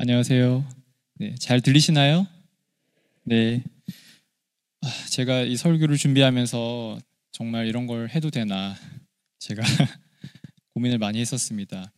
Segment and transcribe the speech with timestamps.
[0.00, 0.64] 안녕하세요.
[1.16, 2.28] 네, 잘 들리시나요?
[3.24, 3.64] 네.
[4.80, 7.00] 아, 제가 이 설교를 준비하면서
[7.32, 8.76] 정말 이런 걸 해도 되나
[9.40, 9.60] 제가
[10.72, 11.92] 고민을 많이 했었습니다.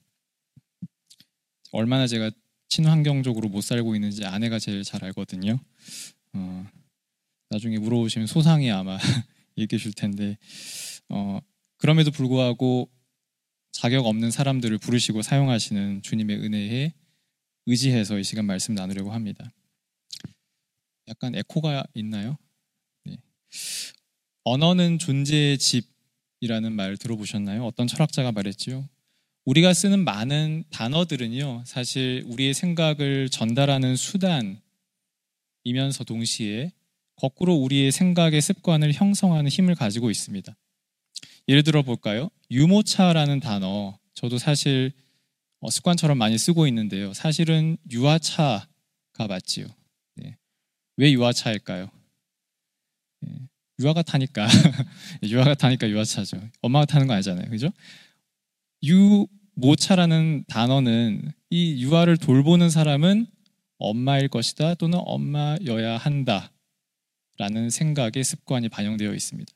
[1.73, 2.30] 얼마나 제가
[2.71, 5.61] 친환경적으로 못 살고 있는지 아내가 제일 잘 알거든요.
[6.32, 6.67] 어,
[7.51, 8.96] 나중에 물어보시면 소상히 아마
[9.59, 10.39] 얘기해 줄 텐데
[11.11, 11.39] 어,
[11.77, 12.91] 그럼에도 불구하고
[13.73, 16.95] 자격 없는 사람들을 부르시고 사용하시는 주님의 은혜에
[17.66, 19.52] 의지해서 이 시간 말씀 나누려고 합니다.
[21.09, 22.37] 약간 에코가 있나요?
[23.05, 23.16] 네.
[24.45, 27.65] 언어는 존재의 집이라는 말 들어보셨나요?
[27.65, 28.88] 어떤 철학자가 말했죠.
[29.45, 34.60] 우리가 쓰는 많은 단어들은요, 사실 우리의 생각을 전달하는 수단이면서
[36.06, 36.73] 동시에
[37.16, 40.56] 거꾸로 우리의 생각의 습관을 형성하는 힘을 가지고 있습니다.
[41.48, 42.30] 예를 들어 볼까요?
[42.51, 44.92] 유모차라는 단어, 저도 사실
[45.60, 47.12] 어, 습관처럼 많이 쓰고 있는데요.
[47.12, 48.66] 사실은 유아차가
[49.29, 49.66] 맞지요.
[50.16, 50.37] 네.
[50.96, 51.90] 왜 유아차일까요?
[53.21, 53.32] 네.
[53.80, 54.46] 유아가 타니까
[55.23, 56.40] 유아가 타니까 유아차죠.
[56.62, 57.70] 엄마가 타는 거 아니잖아요, 그죠?
[58.82, 63.26] 유모차라는 단어는 이 유아를 돌보는 사람은
[63.79, 69.53] 엄마일 것이다 또는 엄마여야 한다라는 생각의 습관이 반영되어 있습니다.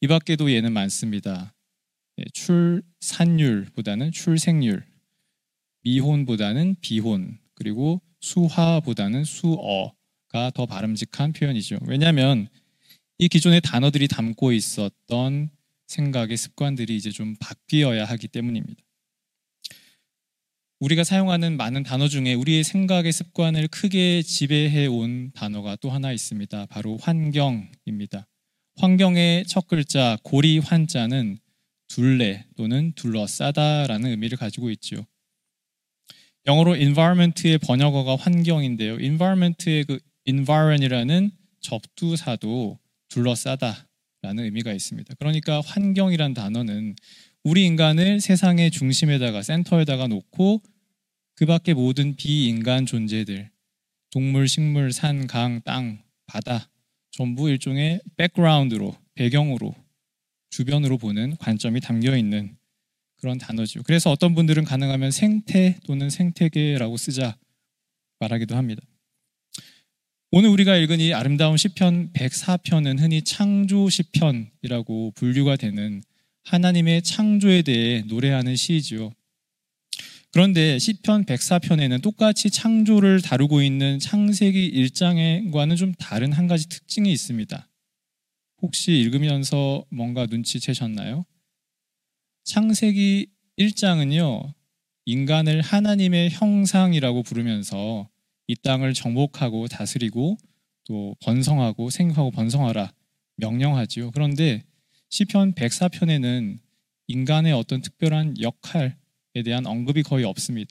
[0.00, 1.54] 이 밖에도 예는 많습니다.
[2.16, 4.84] 네, 출산율보다는 출생률,
[5.86, 11.78] 미혼보다는 비혼, 그리고 수화보다는 수어가 더 바람직한 표현이죠.
[11.86, 12.48] 왜냐하면
[13.18, 15.48] 이 기존의 단어들이 담고 있었던
[15.86, 18.82] 생각의 습관들이 이제 좀 바뀌어야 하기 때문입니다.
[20.80, 26.66] 우리가 사용하는 많은 단어 중에 우리의 생각의 습관을 크게 지배해 온 단어가 또 하나 있습니다.
[26.66, 28.26] 바로 환경입니다.
[28.78, 31.38] 환경의 첫 글자 고리 환자는
[31.86, 35.06] 둘레 또는 둘러싸다라는 의미를 가지고 있죠.
[36.46, 38.98] 영어로 environment의 번역어가 환경인데요.
[39.00, 41.30] environment의 그 environ이라는
[41.60, 45.14] 접두사도 둘러싸다라는 의미가 있습니다.
[45.18, 46.94] 그러니까 환경이란 단어는
[47.42, 50.62] 우리 인간을 세상의 중심에다가 센터에다가 놓고
[51.34, 53.50] 그 밖의 모든 비인간 존재들
[54.10, 56.70] 동물, 식물, 산, 강, 땅, 바다
[57.10, 59.74] 전부 일종의 백그라운드로 배경으로
[60.50, 62.56] 주변으로 보는 관점이 담겨 있는
[63.26, 63.82] 그런 단어죠.
[63.82, 67.36] 그래서 어떤 분들은 가능하면 생태 또는 생태계라고 쓰자
[68.20, 68.82] 말하기도 합니다.
[70.30, 76.04] 오늘 우리가 읽은 이 아름다운 시편 104편은 흔히 창조 시편이라고 분류가 되는
[76.44, 79.12] 하나님의 창조에 대해 노래하는 시이지요.
[80.30, 87.68] 그런데 시편 104편에는 똑같이 창조를 다루고 있는 창세기 1장과는 좀 다른 한 가지 특징이 있습니다.
[88.62, 91.26] 혹시 읽으면서 뭔가 눈치채셨나요?
[92.46, 93.26] 창세기
[93.58, 94.54] 1장은요,
[95.04, 98.08] 인간을 하나님의 형상이라고 부르면서
[98.46, 100.38] 이 땅을 정복하고 다스리고
[100.84, 102.92] 또 번성하고 생육하고 번성하라
[103.38, 104.12] 명령하지요.
[104.12, 104.62] 그런데
[105.08, 106.60] 시편 104편에는
[107.08, 108.94] 인간의 어떤 특별한 역할에
[109.44, 110.70] 대한 언급이 거의 없습니다.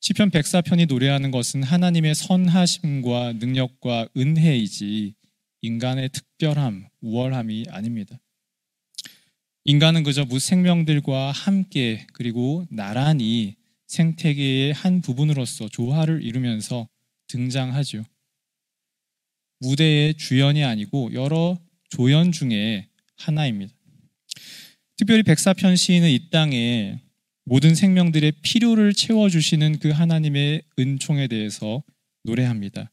[0.00, 5.14] 시편 104편이 노래하는 것은 하나님의 선하심과 능력과 은혜이지
[5.62, 8.18] 인간의 특별함, 우월함이 아닙니다.
[9.64, 13.56] 인간은 그저 무생명들과 함께 그리고 나란히
[13.88, 16.88] 생태계의 한 부분으로서 조화를 이루면서
[17.26, 18.04] 등장하죠.
[19.60, 21.58] 무대의 주연이 아니고 여러
[21.90, 23.74] 조연 중에 하나입니다.
[24.96, 27.00] 특별히 백사편 시인은 이 땅에
[27.44, 31.82] 모든 생명들의 필요를 채워주시는 그 하나님의 은총에 대해서
[32.24, 32.90] 노래합니다.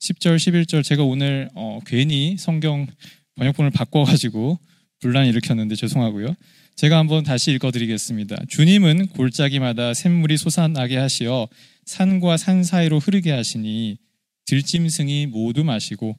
[0.00, 2.86] 10절, 11절 제가 오늘 어, 괜히 성경
[3.34, 4.58] 번역본을 바꿔가지고
[5.00, 6.34] 분란 일으켰는데 죄송하고요.
[6.74, 8.44] 제가 한번 다시 읽어드리겠습니다.
[8.48, 11.48] 주님은 골짜기마다 샘물이 솟아나게 하시어
[11.86, 13.98] 산과 산 사이로 흐르게 하시니
[14.46, 16.18] 들짐승이 모두 마시고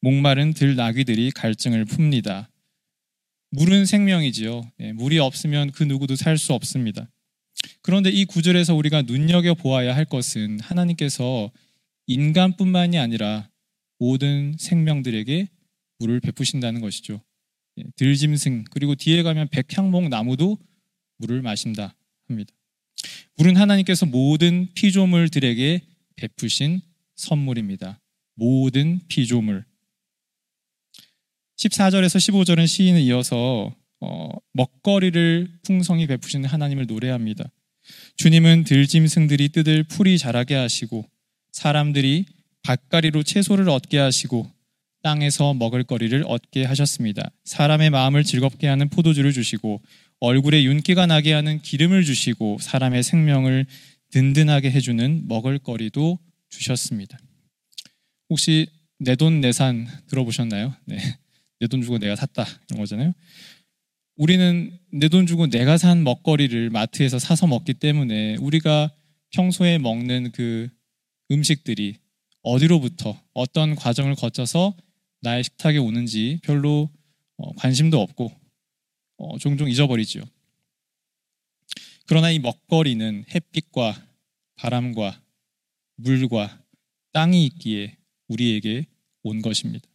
[0.00, 2.46] 목마른 들나귀들이 갈증을 풉니다.
[3.50, 4.70] 물은 생명이지요.
[4.78, 7.08] 네, 물이 없으면 그 누구도 살 수 없습니다.
[7.82, 11.50] 그런데 이 구절에서 우리가 눈여겨 보아야 할 것은 하나님께서
[12.06, 13.48] 인간뿐만이 아니라
[13.98, 15.48] 모든 생명들에게
[15.98, 17.20] 물을 베푸신다는 것이죠.
[17.78, 20.58] 예, 들짐승 그리고 뒤에 가면 백향목 나무도
[21.18, 21.94] 물을 마신다
[22.28, 22.52] 합니다.
[23.36, 25.80] 물은 하나님께서 모든 피조물들에게
[26.16, 26.80] 베푸신
[27.14, 28.00] 선물입니다.
[28.34, 29.64] 모든 피조물.
[31.56, 37.50] 14절에서 15절은 시인은 이어서 어, 먹거리를 풍성히 베푸시는 하나님을 노래합니다.
[38.16, 41.08] 주님은 들짐승들이 뜯을 풀이 자라게 하시고
[41.52, 42.26] 사람들이
[42.62, 44.50] 밭가리로 채소를 얻게 하시고
[45.06, 47.30] 땅에서 먹을 거리를 얻게 하셨습니다.
[47.44, 49.80] 사람의 마음을 즐겁게 하는 포도주를 주시고
[50.18, 53.66] 얼굴에 윤기가 나게 하는 기름을 주시고 사람의 생명을
[54.10, 56.18] 든든하게 해주는 먹을 거리도
[56.50, 57.20] 주셨습니다.
[58.30, 58.66] 혹시
[58.98, 60.74] 내돈 내산 들어보셨나요?
[60.86, 60.96] 네.
[61.60, 63.12] 내 돈 주고 내가 샀다 이런 거잖아요.
[64.16, 68.90] 우리는 내 돈 주고 내가 산 먹거리를 마트에서 사서 먹기 때문에 우리가
[69.30, 70.68] 평소에 먹는 그
[71.30, 71.94] 음식들이
[72.42, 74.74] 어디로부터 어떤 과정을 거쳐서
[75.20, 76.90] 나의 식탁에 오는지 별로
[77.36, 78.32] 어, 관심도 없고
[79.18, 80.22] 어, 종종 잊어버리죠.
[82.06, 84.00] 그러나 이 먹거리는 햇빛과
[84.56, 85.20] 바람과
[85.96, 86.62] 물과
[87.12, 87.96] 땅이 있기에
[88.28, 88.86] 우리에게
[89.22, 89.88] 온 것입니다.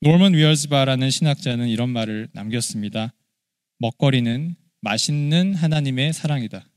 [0.00, 3.12] 노먼 위얼즈바라는 신학자는 이런 말을 남겼습니다.
[3.78, 6.68] 먹거리는 맛있는 하나님의 사랑이다.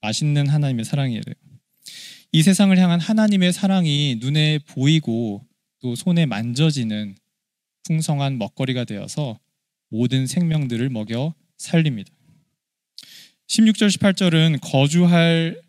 [0.00, 1.22] 맛있는 하나님의 사랑이에요.
[2.32, 5.46] 이 세상을 향한 하나님의 사랑이 눈에 보이고
[5.84, 7.14] 또 손에 만져지는
[7.82, 9.38] 풍성한 먹거리가 되어서
[9.90, 12.10] 모든 생명들을 먹여 살립니다.
[13.48, 15.60] 16절 18절은 거주할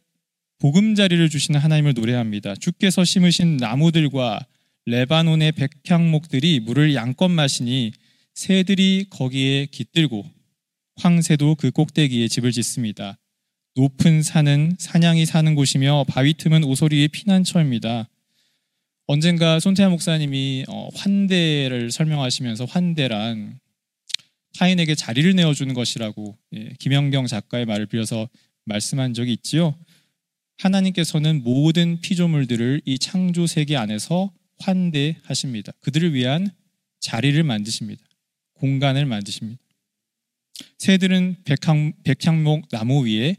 [0.60, 2.56] 보금자리를 주시는 하나님을 노래합니다.
[2.56, 4.40] 주께서 심으신 나무들과
[4.86, 7.92] 레바논의 백향목들이 물을 양껏 마시니
[8.36, 10.26] 새들이 거기에 깃들고
[10.96, 13.18] 황새도 그 꼭대기에 집을 짓습니다.
[13.76, 18.08] 높은 산은 사냥이 사는 곳이며 바위 틈은 오소리의 피난처입니다.
[19.08, 23.60] 언젠가 손태하 목사님이 어, 환대를 설명하시면서 환대란
[24.58, 28.28] 타인에게 자리를 내어주는 것이라고 예, 김영경 작가의 말을 빌어서
[28.66, 29.78] 말씀한 적이 있지요.
[30.58, 35.74] 하나님께서는 모든 피조물들을 이 창조 세계 안에서 환대하십니다.
[35.82, 36.50] 그들을 위한
[37.00, 38.04] 자리를 만드십니다.
[38.54, 39.62] 공간을 만드십니다.
[40.80, 43.36] 새들은 백향, 백향목 나무 위에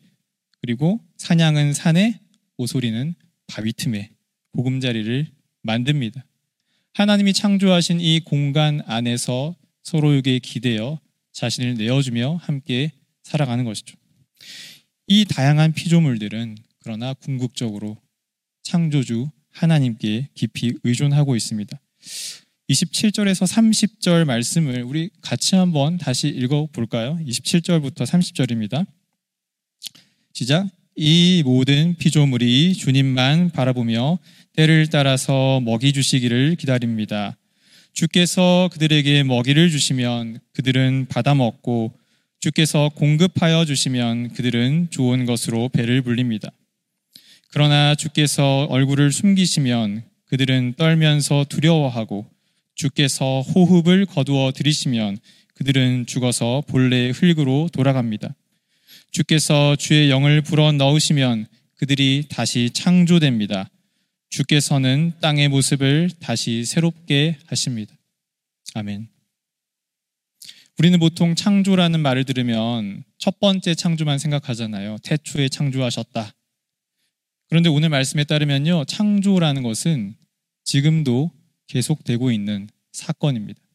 [0.60, 2.20] 그리고 사냥은 산에
[2.58, 3.14] 오소리는
[3.46, 4.10] 바위 틈에
[4.52, 5.35] 보금자리를
[5.66, 6.24] 만듭니다.
[6.94, 10.98] 하나님이 창조하신 이 공간 안에서 서로에게 기대어
[11.32, 12.92] 자신을 내어주며 함께
[13.22, 13.96] 살아가는 것이죠.
[15.06, 17.98] 이 다양한 피조물들은 그러나 궁극적으로
[18.62, 21.78] 창조주 하나님께 깊이 의존하고 있습니다.
[22.70, 27.18] 27절에서 30절 말씀을 우리 같이 한번 다시 읽어 볼까요?
[27.24, 28.86] 27절부터 30절입니다.
[30.32, 30.68] 시작.
[30.98, 34.18] 이 모든 피조물이 주님만 바라보며
[34.56, 37.36] 때를 따라서 먹이 주시기를 기다립니다.
[37.92, 41.92] 주께서 그들에게 먹이를 주시면 그들은 받아 먹고
[42.40, 46.50] 주께서 공급하여 주시면 그들은 좋은 것으로 배를 불립니다.
[47.50, 52.26] 그러나 주께서 얼굴을 숨기시면 그들은 떨면서 두려워하고
[52.74, 55.18] 주께서 호흡을 거두어 들이시면
[55.56, 58.34] 그들은 죽어서 본래 흙으로 돌아갑니다.
[59.16, 61.46] 주께서 주의 영을 불어 넣으시면
[61.76, 63.70] 그들이 다시 창조됩니다.
[64.28, 67.96] 주께서는 땅의 모습을 다시 새롭게 하십니다.
[68.74, 69.08] 아멘.
[70.78, 74.98] 우리는 보통 창조라는 말을 들으면 첫 번째 창조만 생각하잖아요.
[75.02, 76.34] 태초에 창조하셨다.
[77.48, 78.84] 그런데 오늘 말씀에 따르면요.
[78.84, 80.14] 창조라는 것은
[80.64, 81.30] 지금도
[81.68, 83.65] 계속되고 있는 사건입니다.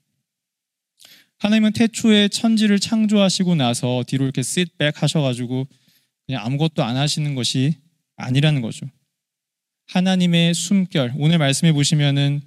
[1.41, 5.67] 하나님은 태초에 천지를 창조하시고 나서 뒤로 이렇게 sit 하셔가지고
[6.27, 7.73] 그냥 아무것도 안 하시는 것이
[8.15, 8.85] 아니라는 거죠.
[9.87, 12.41] 하나님의 숨결, 오늘 말씀해 보시면은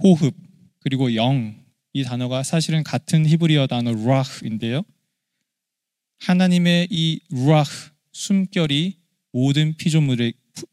[0.00, 0.32] 호흡,
[0.78, 1.60] 그리고 영,
[1.92, 4.84] 이 단어가 사실은 같은 히브리어 단어 루아흐인데요.
[6.20, 8.96] 하나님의 이 루아흐, 숨결이
[9.32, 9.74] 모든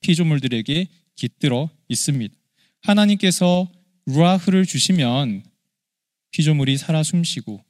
[0.02, 2.36] 피조물들에게 깃들어 있습니다.
[2.82, 3.68] 하나님께서
[4.06, 5.42] 루아흐를 주시면
[6.32, 7.64] 피조물이 살아 숨쉬고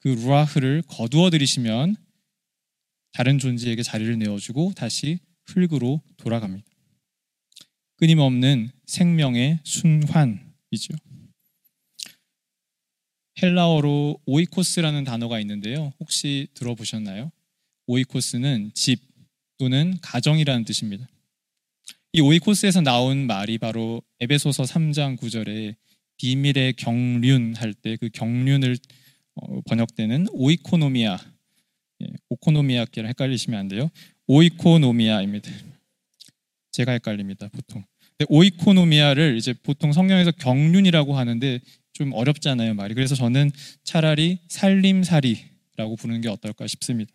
[0.00, 1.96] 그 루아흐를 거두어 들이시면
[3.12, 6.66] 다른 존재에게 자리를 내어주고 다시 흙으로 돌아갑니다.
[7.96, 10.94] 끊임없는 생명의 순환이죠.
[13.42, 15.92] 헬라어로 오이코스라는 단어가 있는데요.
[16.00, 17.30] 혹시 들어보셨나요?
[17.86, 19.00] 오이코스는 집
[19.58, 21.08] 또는 가정이라는 뜻입니다.
[22.12, 25.76] 이 오이코스에서 나온 말이 바로 에베소서 3장 9절에
[26.26, 28.76] 비밀의 경륜 할 때 그 경륜을
[29.34, 31.18] 어, 번역되는 오이코노미아,
[32.02, 33.90] 예, 오코노미야끼랑 헷갈리시면 안 돼요.
[34.28, 35.50] 오이코노미아입니다.
[36.70, 37.82] 제가 헷갈립니다, 보통.
[38.28, 41.58] 오이코노미아를 이제 보통 성경에서 경륜이라고 하는데
[41.92, 42.94] 좀 어렵잖아요, 말이.
[42.94, 43.50] 그래서 저는
[43.82, 47.10] 차라리 살림살이라고 부르는 게 어떨까 싶습니다.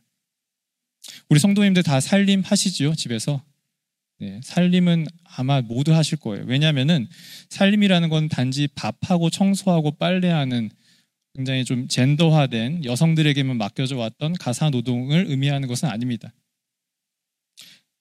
[1.30, 3.42] 우리 성도님들 다 살림 하시죠, 집에서?
[4.20, 6.44] 네, 살림은 아마 모두 하실 거예요.
[6.48, 7.08] 왜냐하면은
[7.50, 10.72] 살림이라는 건 단지 밥하고 청소하고 빨래하는
[11.36, 16.34] 굉장히 좀 젠더화된 여성들에게만 맡겨져 왔던 가사 노동을 의미하는 것은 아닙니다.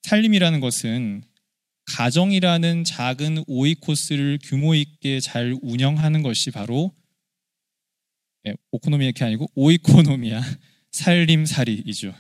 [0.05, 1.23] 살림이라는 것은
[1.85, 6.95] 가정이라는 작은 오이코스를 규모 있게 잘 운영하는 것이 바로
[8.43, 10.41] 네, 오코노미야키 아니고 오이코노미야
[10.93, 12.15] 살림살이이죠.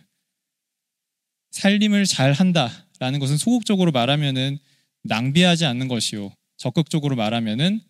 [1.52, 4.58] 살림을 잘 한다 라는 것은 소극적으로 말하면은
[5.02, 6.32] 낭비하지 않는 것이요.
[6.56, 7.80] 적극적으로 말하면은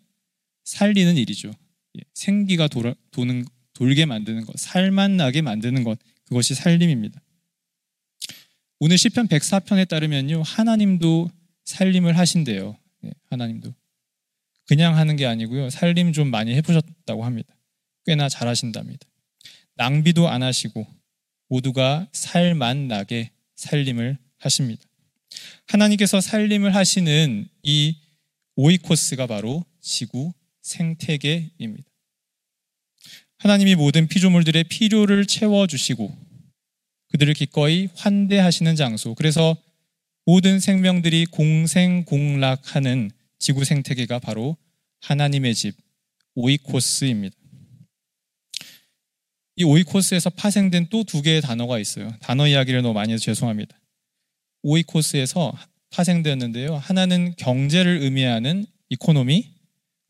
[0.64, 1.52] 살리는 일이죠.
[1.98, 7.20] 예, 생기가 돌아, 도는, 돌게 만드는 것, 살만 나게 만드는 것, 그것이 살림입니다.
[8.78, 10.42] 오늘 시편 104편에 따르면요.
[10.42, 11.30] 하나님도
[11.64, 12.76] 살림을 하신대요.
[13.04, 13.74] 예, 하나님도.
[14.66, 15.70] 그냥 하는 게 아니고요.
[15.70, 17.54] 살림 좀 많이 해보셨다고 합니다.
[18.04, 19.06] 꽤나 잘하신답니다.
[19.76, 20.86] 낭비도 안 하시고
[21.48, 24.82] 모두가 살만 나게 살림을 하십니다.
[25.66, 27.96] 하나님께서 살림을 하시는 이
[28.56, 31.84] 오이코스가 바로 지구 생태계입니다.
[33.38, 36.16] 하나님이 모든 피조물들의 필요를 채워주시고
[37.08, 39.14] 그들을 기꺼이 환대하시는 장소.
[39.14, 39.56] 그래서
[40.24, 44.56] 모든 생명들이 공생공락하는 지구 생태계가 바로
[45.02, 45.76] 하나님의 집
[46.34, 47.36] 오이코스입니다.
[49.56, 52.12] 이 오이코스에서 파생된 또 두 개의 단어가 있어요.
[52.20, 53.78] 단어 이야기를 너무 많이 해서 죄송합니다.
[54.66, 55.56] 오이코스에서
[55.90, 56.76] 파생되었는데요.
[56.76, 59.54] 하나는 경제를 의미하는 economy,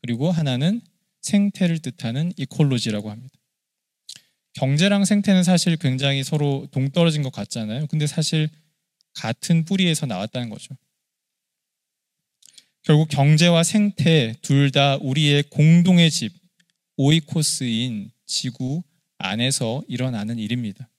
[0.01, 0.81] 그리고 하나는
[1.21, 3.35] 생태를 뜻하는 ecology라고 합니다.
[4.53, 7.85] 경제랑 생태는 사실 굉장히 서로 동떨어진 것 같잖아요.
[7.87, 8.49] 근데 사실
[9.13, 10.75] 같은 뿌리에서 나왔다는 거죠.
[12.81, 16.33] 결국 경제와 생태 둘 다 우리의 공동의 집,
[16.95, 18.81] 오이코스인 지구
[19.19, 20.89] 안에서 일어나는 일입니다.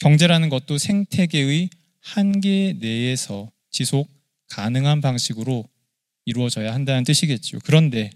[0.00, 1.70] 경제라는 것도 생태계의
[2.08, 4.08] 한계 내에서 지속
[4.48, 5.68] 가능한 방식으로
[6.24, 7.58] 이루어져야 한다는 뜻이겠죠.
[7.64, 8.10] 그런데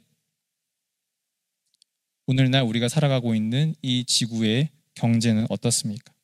[2.26, 6.14] 오늘날 우리가 살아가고 있는 이 지구의 경제는 어떻습니까?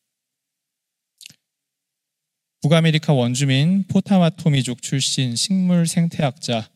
[2.62, 6.70] 북아메리카 원주민 포타와토미족 출신 식물 생태학자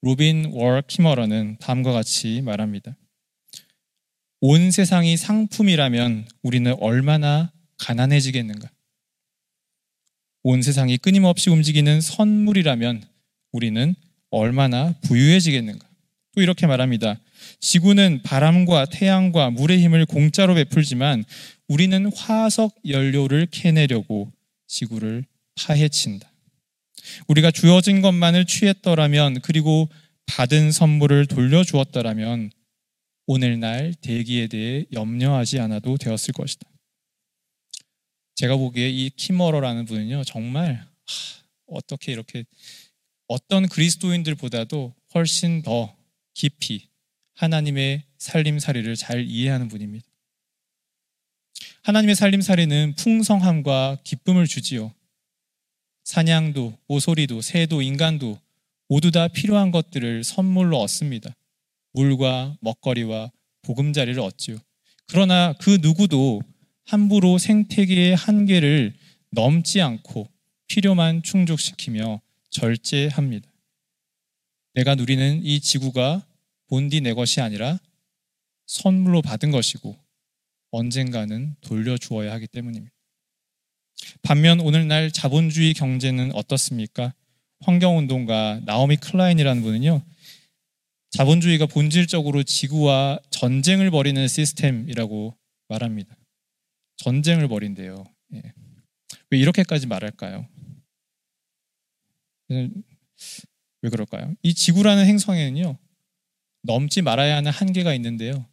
[0.00, 2.96] 로빈 월 키머러는 다음과 같이 말합니다.
[4.40, 8.70] 온 세상이 상품이라면 우리는 얼마나 가난해지겠는가?
[10.42, 13.02] 온 세상이 끊임없이 움직이는 선물이라면
[13.52, 13.94] 우리는
[14.30, 15.86] 얼마나 부유해지겠는가?
[16.34, 17.18] 또 이렇게 말합니다.
[17.60, 21.24] 지구는 바람과 태양과 물의 힘을 공짜로 베풀지만
[21.66, 24.30] 우리는 화석 연료를 캐내려고
[24.66, 25.24] 지구를
[25.56, 26.30] 파헤친다.
[27.26, 29.88] 우리가 주어진 것만을 취했더라면 그리고
[30.26, 32.50] 받은 선물을 돌려주었더라면
[33.26, 36.68] 오늘날 대기에 대해 염려하지 않아도 되었을 것이다.
[38.38, 40.86] 제가 보기에 이 키머러라는 분은요 정말 하,
[41.66, 42.44] 어떻게 이렇게
[43.26, 45.96] 어떤 그리스도인들보다도 훨씬 더
[46.34, 46.88] 깊이
[47.34, 50.06] 하나님의 살림살이를 잘 이해하는 분입니다.
[51.82, 54.94] 하나님의 살림살이는 풍성함과 기쁨을 주지요.
[56.04, 58.38] 사냥도, 오소리도, 새도, 인간도
[58.88, 61.34] 모두 다 필요한 것들을 선물로 얻습니다.
[61.92, 64.58] 물과 먹거리와 보금자리를 얻지요.
[65.08, 66.40] 그러나 그 누구도
[66.88, 68.94] 함부로 생태계의 한계를
[69.30, 70.26] 넘지 않고
[70.68, 73.46] 필요만 충족시키며 절제합니다.
[74.72, 76.26] 내가 누리는 이 지구가
[76.68, 77.78] 본디 내 것이 아니라
[78.66, 79.98] 선물로 받은 것이고
[80.70, 82.94] 언젠가는 돌려주어야 하기 때문입니다.
[84.22, 87.12] 반면 오늘날 자본주의 경제는 어떻습니까?
[87.60, 90.02] 환경운동가 나오미 클라인이라는 분은요,
[91.10, 95.36] 자본주의가 본질적으로 지구와 전쟁을 벌이는 시스템이라고
[95.68, 96.17] 말합니다.
[96.98, 98.04] 전쟁을 벌인대요.
[98.34, 98.42] 예.
[99.30, 100.46] 왜 이렇게까지 말할까요?
[102.50, 104.34] 왜 그럴까요?
[104.42, 105.78] 이 지구라는 행성에는요,
[106.62, 108.46] 넘지 말아야 하는 한계가 있는데요.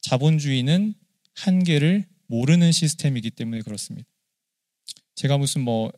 [0.00, 0.94] 자본주의는
[1.34, 4.08] 한계를 모르는 시스템이기 때문에 그렇습니다.
[5.14, 5.90] 제가 무슨 뭐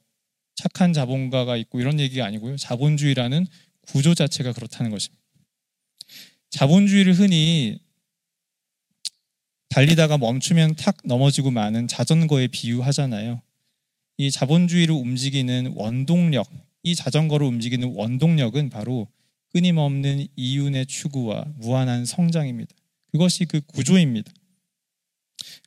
[0.55, 2.57] 착한 자본가가 있고 이런 얘기가 아니고요.
[2.57, 3.47] 자본주의라는
[3.83, 5.23] 구조 자체가 그렇다는 것입니다.
[6.50, 7.81] 자본주의를 흔히
[9.70, 13.40] 달리다가 멈추면 탁 넘어지고 마는 자전거에 비유하잖아요.
[14.18, 16.50] 이 자본주의를 움직이는 원동력,
[16.82, 19.08] 이 자전거를 움직이는 원동력은 바로
[19.52, 22.74] 끊임없는 이윤의 추구와 무한한 성장입니다.
[23.12, 24.32] 그것이 그 구조입니다.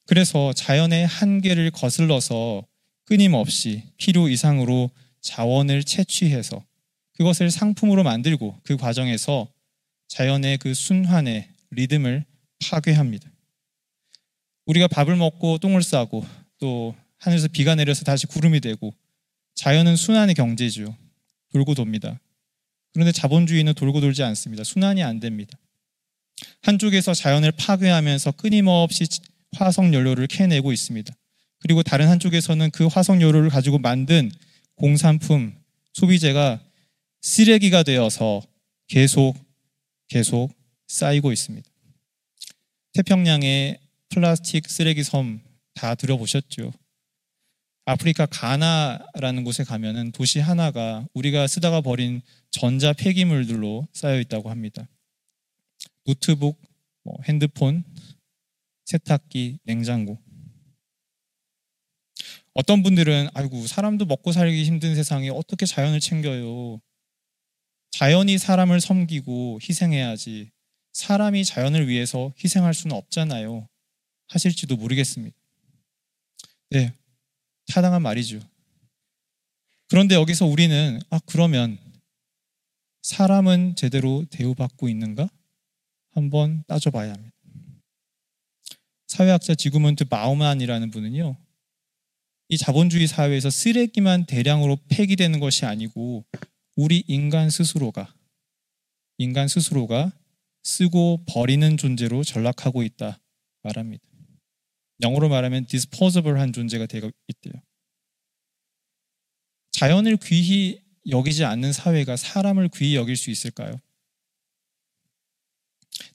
[0.06, 2.66] 그래서 자연의 한계를 거슬러서
[3.06, 4.92] 끊임없이 필요 이상으로
[5.22, 6.64] 자원을 채취해서
[7.14, 9.48] 그것을 상품으로 만들고 그 과정에서
[10.10, 12.26] 자연의 그 순환의 리듬을
[12.60, 13.33] 파괴합니다.
[14.66, 16.26] 우리가 밥을 먹고 똥을 싸고
[16.60, 18.94] 또 하늘에서 비가 내려서 다시 구름이 되고
[19.56, 20.96] 자연은 순환의 경제죠.
[21.52, 22.20] 돌고 돕니다.
[22.94, 24.64] 그런데 자본주의는 돌고 돌지 않습니다.
[24.64, 25.58] 순환이 안 됩니다.
[26.62, 29.06] 한쪽에서 자연을 파괴하면서 끊임없이
[29.56, 31.14] 화석 연료를 캐내고 있습니다.
[31.60, 34.32] 그리고 다른 한쪽에서는 그 화석 연료를 가지고 만든
[34.76, 35.56] 공산품,
[35.94, 36.62] 소비재가
[37.22, 38.42] 쓰레기가 되어서
[38.88, 39.36] 계속
[40.10, 40.52] 계속
[40.88, 41.68] 쌓이고 있습니다.
[42.94, 43.80] 태평양의
[44.14, 45.42] 플라스틱 쓰레기 섬
[45.74, 46.72] 다 들어보셨죠?
[47.86, 54.88] 아프리카 가나라는 곳에 가면은 도시 하나가 우리가 쓰다가 버린 전자 폐기물들로 쌓여 있다고 합니다.
[56.06, 56.62] 노트북,
[57.04, 57.84] 뭐 핸드폰,
[58.86, 60.18] 세탁기, 냉장고.
[62.54, 66.80] 어떤 분들은 아이고 사람도 먹고 살기 힘든 세상에 어떻게 자연을 챙겨요?
[67.92, 70.52] 자연이 사람을 섬기고 희생해야지.
[70.94, 73.68] 사람이 자연을 위해서 희생할 수는 없잖아요.
[74.28, 75.36] 하실지도 모르겠습니다.
[76.70, 76.94] 네,
[77.68, 78.40] 타당한 말이죠.
[79.90, 81.78] 그런데 여기서 우리는 아 그러면
[83.04, 85.30] 사람은 제대로 대우받고 있는가?
[86.12, 87.36] 한번 따져봐야 합니다.
[89.08, 91.36] 사회학자 지구먼트 마우만이라는 분은요,
[92.50, 96.26] 이 자본주의 사회에서 쓰레기만 대량으로 폐기되는 것이 아니고
[96.76, 98.14] 우리 인간 스스로가
[99.18, 100.12] 인간 스스로가
[100.64, 103.20] 쓰고 버리는 존재로 전락하고 있다
[103.62, 104.04] 말합니다.
[105.04, 107.54] 영어로 말하면 disposable한 존재가 되고 있대요.
[109.72, 113.76] 자연을 귀히 여기지 않는 사회가 사람을 귀히 여길 수 있을까요?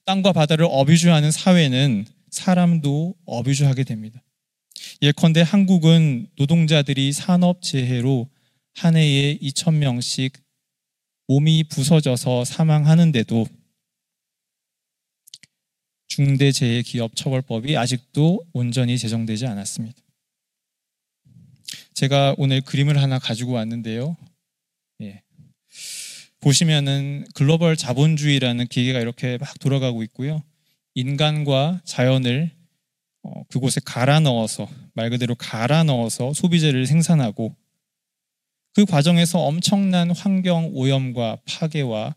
[0.07, 4.23] 땅과 바다를 어뷰주하는 사회는 사람도 어뷰주하게 됩니다.
[5.03, 8.31] 예컨대 한국은 노동자들이 산업재해로
[8.75, 10.33] 한 해에 2천 명씩
[11.27, 13.47] 몸이 부서져서 사망하는데도
[16.09, 19.97] 중대재해기업처벌법이 아직도 온전히 제정되지 않았습니다.
[21.95, 24.17] 제가 오늘 그림을 하나 가지고 왔는데요.
[25.03, 25.23] 예.
[26.41, 30.43] 보시면은 글로벌 자본주의라는 기계가 이렇게 막 돌아가고 있고요.
[30.95, 32.51] 인간과 자연을
[33.23, 37.55] 어, 그곳에 갈아 넣어서 말 그대로 갈아 넣어서 소비재를 생산하고
[38.75, 42.15] 그 과정에서 엄청난 환경 오염과 파괴와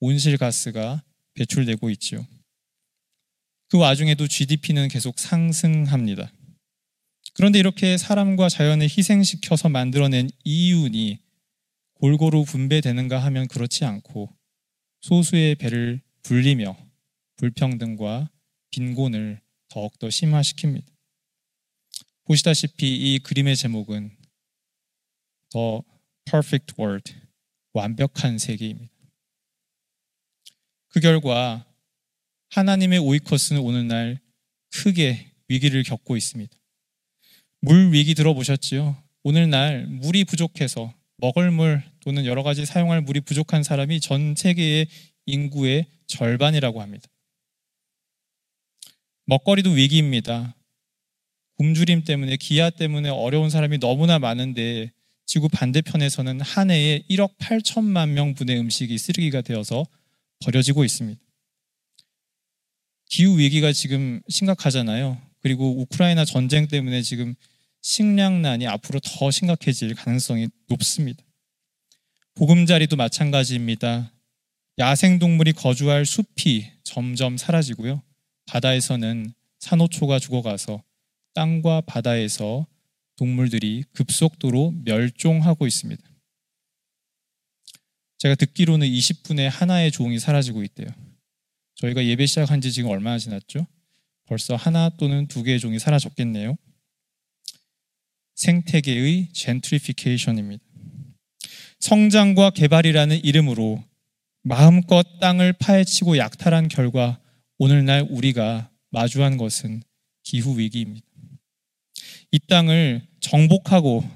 [0.00, 1.02] 온실가스가
[1.34, 2.24] 배출되고 있죠.
[3.74, 6.32] 그 와중에도 GDP는 계속 상승합니다.
[7.32, 11.18] 그런데 이렇게 사람과 자연을 희생시켜서 만들어낸 이윤이
[11.94, 14.32] 골고루 분배되는가 하면 그렇지 않고
[15.00, 16.76] 소수의 배를 불리며
[17.34, 18.30] 불평등과
[18.70, 20.86] 빈곤을 더욱더 심화시킵니다.
[22.26, 24.16] 보시다시피 이 그림의 제목은
[25.50, 25.80] The
[26.26, 27.12] Perfect World,
[27.72, 28.94] 완벽한 세계입니다.
[30.90, 31.66] 그 결과
[32.54, 34.20] 하나님의 오이커스는 오늘날
[34.70, 36.56] 크게 위기를 겪고 있습니다.
[37.60, 38.96] 물 위기 들어보셨지요?
[39.24, 44.86] 오늘날 물이 부족해서 먹을 물 또는 여러 가지 사용할 물이 부족한 사람이 전 세계의
[45.26, 47.08] 인구의 절반이라고 합니다.
[49.26, 50.54] 먹거리도 위기입니다.
[51.56, 54.92] 굶주림 때문에 기아 때문에 어려운 사람이 너무나 많은데
[55.26, 59.84] 지구 반대편에서는 한 해에 1억 8천만 명분의 음식이 쓰레기가 되어서
[60.44, 61.23] 버려지고 있습니다.
[63.14, 65.22] 기후 위기가 지금 심각하잖아요.
[65.40, 67.36] 그리고 우크라이나 전쟁 때문에 지금
[67.80, 71.22] 식량난이 앞으로 더 심각해질 가능성이 높습니다.
[72.34, 74.12] 보금자리도 마찬가지입니다.
[74.78, 78.02] 야생동물이 거주할 숲이 점점 사라지고요.
[78.46, 80.82] 바다에서는 산호초가 죽어가서
[81.34, 82.66] 땅과 바다에서
[83.14, 86.02] 동물들이 급속도로 멸종하고 있습니다.
[88.18, 90.88] 제가 듣기로는 20분에 하나의 종이 사라지고 있대요.
[91.84, 93.66] 저희가 예배 시작한 지 지금 얼마나 지났죠?
[94.26, 96.56] 벌써 하나 또는 두 개의 종이 사라졌겠네요.
[98.36, 100.64] 생태계의 젠트리피케이션입니다.
[101.80, 103.84] 성장과 개발이라는 이름으로
[104.42, 107.20] 마음껏 땅을 파헤치고 약탈한 결과
[107.58, 109.82] 오늘날 우리가 마주한 것은
[110.22, 111.06] 기후 위기입니다.
[112.30, 114.08] 이 땅을 정복하고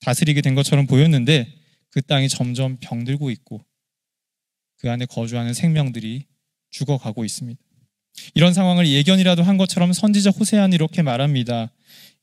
[0.00, 1.52] 다스리게 된 것처럼 보였는데
[1.90, 3.62] 그 땅이 점점 병들고 있고
[4.76, 6.26] 그 안에 거주하는 생명들이
[6.74, 7.60] 죽어가고 있습니다.
[8.34, 11.72] 이런 상황을 예견이라도 한 것처럼 선지자 호세아는 이렇게 말합니다.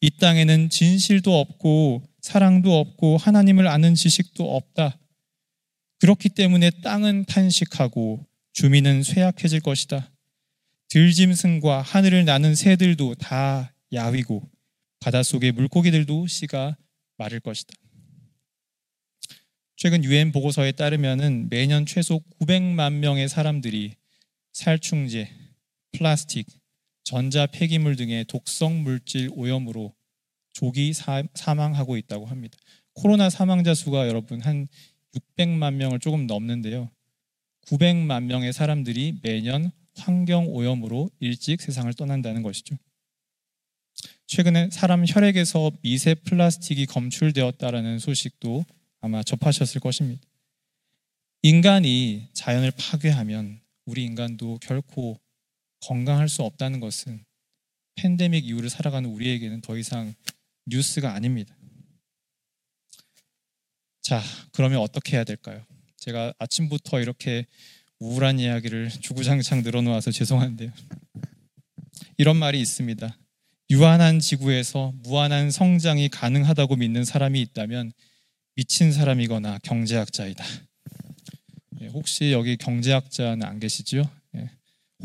[0.01, 4.97] 이 땅에는 진실도 없고 사랑도 없고 하나님을 아는 지식도 없다.
[5.99, 10.11] 그렇기 때문에 땅은 탄식하고 주민은 쇠약해질 것이다.
[10.89, 14.49] 들짐승과 하늘을 나는 새들도 다 야위고
[14.99, 16.77] 바닷속의 물고기들도 씨가
[17.17, 17.73] 마를 것이다.
[19.77, 23.95] 최근 유엔 보고서에 따르면은 매년 최소 900만 명의 사람들이
[24.53, 25.29] 살충제,
[25.93, 26.47] 플라스틱,
[27.03, 29.93] 전자 폐기물 등의 독성 물질 오염으로
[30.53, 31.23] 조기 사,
[31.55, 32.57] 망하고 있다고 합니다.
[32.93, 34.67] 코로나 사망자 수가 여러분 한
[35.13, 36.89] 600만 명을 조금 넘는데요.
[37.67, 42.77] 900만 명의 사람들이 매년 환경 오염으로 일찍 세상을 떠난다는 것이죠.
[44.27, 48.65] 최근에 사람 혈액에서 미세 플라스틱이 검출되었다라는 소식도
[49.01, 50.21] 아마 접하셨을 것입니다.
[51.43, 53.60] 인간이 자연을 파괴하면
[53.91, 55.19] 우리 인간도 결코
[55.81, 57.25] 건강할 수 없다는 것은
[57.95, 60.13] 팬데믹 이후를 살아가는 우리에게는 더 이상
[60.65, 61.53] 뉴스가 아닙니다.
[64.01, 64.21] 자,
[64.53, 65.65] 그러면 어떻게 해야 될까요?
[65.97, 67.45] 제가 아침부터 이렇게
[67.99, 70.71] 우울한 이야기를 주구장창 늘어놓아서 죄송한데요.
[72.17, 73.17] 이런 말이 있습니다.
[73.71, 77.91] 유한한 지구에서 무한한 성장이 가능하다고 믿는 사람이 있다면
[78.55, 80.45] 미친 사람이거나 경제학자이다.
[81.81, 84.09] 예, 혹시 여기 경제학자는 안 계시죠?
[84.35, 84.49] 예,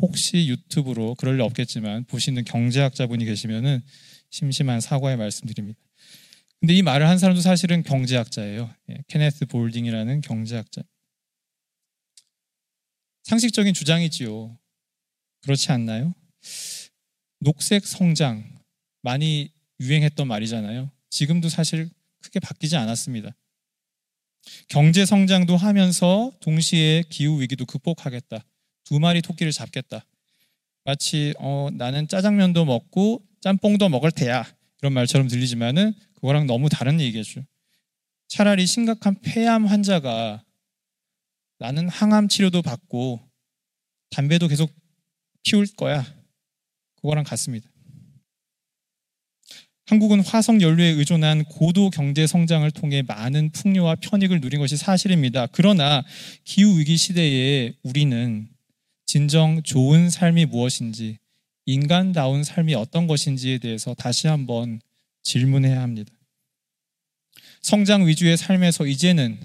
[0.01, 3.83] 혹시 유튜브로 그럴 리 없겠지만 보시는 경제학자분이 계시면은
[4.31, 5.79] 심심한 사과의 말씀드립니다.
[6.61, 8.75] 근데 이 말을 한 사람도 사실은 경제학자예요.
[8.91, 10.83] 예, 케네스 볼딩이라는 경제학자.
[13.25, 14.57] 상식적인 주장이지요.
[15.43, 16.15] 그렇지 않나요?
[17.41, 18.61] 녹색 성장
[19.03, 20.91] 많이 유행했던 말이잖아요.
[21.11, 21.91] 지금도 사실
[22.23, 23.35] 크게 바뀌지 않았습니다.
[24.69, 28.45] 경제 성장도 하면서 동시에 기후 위기도 극복하겠다.
[28.85, 30.05] 두 마리 토끼를 잡겠다.
[30.85, 34.45] 마치 어, 나는 짜장면도 먹고 짬뽕도 먹을 테야
[34.81, 37.45] 이런 말처럼 들리지만은 그거랑 너무 다른 얘기죠.
[38.29, 40.45] 차라리 심각한 폐암 환자가
[41.59, 43.21] 나는 항암 치료도 받고
[44.11, 44.73] 담배도 계속
[45.43, 46.05] 피울 거야.
[46.97, 47.69] 그거랑 같습니다.
[49.87, 55.47] 한국은 화석 연료에 의존한 고도 경제 성장을 통해 많은 풍요와 편익을 누린 것이 사실입니다.
[55.53, 56.05] 그러나
[56.45, 58.49] 기후 위기 시대에 우리는
[59.07, 61.19] 진정 좋은 삶이 무엇인지,
[61.67, 64.81] 인간다운 삶이 어떤 것인지에 대해서 다시 한번
[65.23, 66.13] 질문해야 합니다.
[67.63, 69.39] 성장 위주의 삶에서 이제는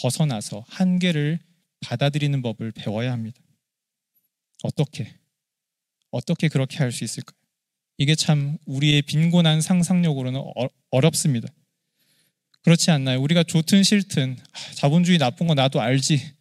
[0.00, 1.38] 벗어나서 한계를
[1.80, 3.38] 받아들이는 법을 배워야 합니다.
[4.62, 5.14] 어떻게?
[6.10, 7.43] 어떻게 그렇게 할 수 있을까요?
[7.98, 11.48] 이게 참 우리의 빈곤한 상상력으로는 어, 렵습니다
[12.64, 13.20] 그렇지 않나요?
[13.20, 14.38] 우리가 좋든 싫든
[14.74, 16.32] 자본주의 나쁜 거 나도 알지.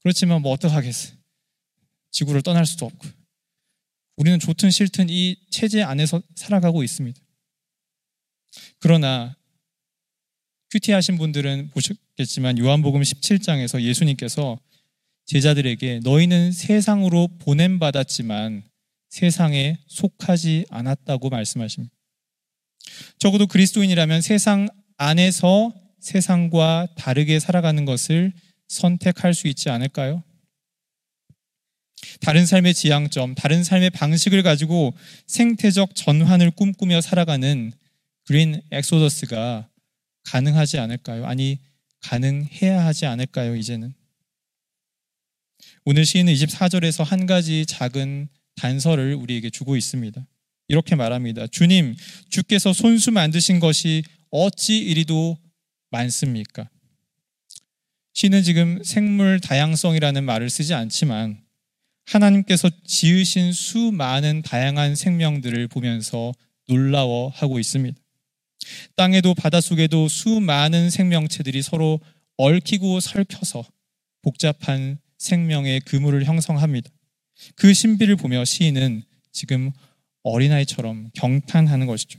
[0.00, 1.12] 그렇지만 뭐 어떡하겠어.
[2.10, 3.06] 지구를 떠날 수도 없고.
[4.16, 7.20] 우리는 좋든 싫든 이 체제 안에서 살아가고 있습니다.
[8.78, 9.36] 그러나
[10.70, 14.58] 큐티 하신 분들은 보셨겠지만 요한복음 17장에서 예수님께서
[15.26, 18.67] 제자들에게 너희는 세상으로 보냄 받았지만
[19.08, 21.94] 세상에 속하지 않았다고 말씀하십니다.
[23.18, 28.32] 적어도 그리스도인이라면 세상 안에서 세상과 다르게 살아가는 것을
[28.68, 30.22] 선택할 수 있지 않을까요?
[32.20, 34.94] 다른 삶의 지향점, 다른 삶의 방식을 가지고
[35.26, 37.72] 생태적 전환을 꿈꾸며 살아가는
[38.24, 39.68] Green Exodus가
[40.24, 41.26] 가능하지 않을까요?
[41.26, 41.58] 아니,
[42.00, 43.94] 가능해야 하지 않을까요, 이제는?
[45.84, 50.26] 오늘 시인은 24절에서 한 가지 작은 단서를 우리에게 주고 있습니다.
[50.68, 51.46] 이렇게 말합니다.
[51.46, 51.96] 주님,
[52.28, 55.38] 주께서 손수 만드신 것이 어찌 이리도
[55.90, 56.68] 많습니까?
[58.12, 61.40] 시는 지금 생물 다양성이라는 말을 쓰지 않지만
[62.04, 66.32] 하나님께서 지으신 수많은 다양한 생명들을 보면서
[66.68, 67.98] 놀라워하고 있습니다.
[68.96, 72.00] 땅에도 바닷속에도 수많은 생명체들이 서로
[72.36, 73.64] 얽히고 설켜서
[74.22, 76.90] 복잡한 생명의 그물을 형성합니다.
[77.54, 79.70] 그 신비를 보며 시인은 지금
[80.22, 82.18] 어린아이처럼 경탄하는 것이죠.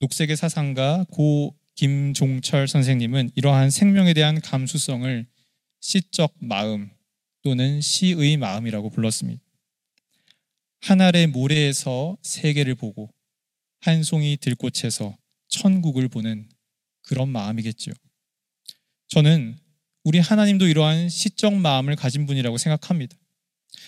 [0.00, 5.26] 녹색의 사상가 고 김종철 선생님은 이러한 생명에 대한 감수성을
[5.80, 6.90] 시적 마음
[7.42, 9.42] 또는 시의 마음이라고 불렀습니다.
[10.80, 13.12] 한 알의 모래에서 세계를 보고
[13.80, 15.16] 한 송이 들꽃에서
[15.48, 16.48] 천국을 보는
[17.02, 17.92] 그런 마음이겠죠.
[19.08, 19.58] 저는
[20.04, 23.16] 우리 하나님도 이러한 시적 마음을 가진 분이라고 생각합니다.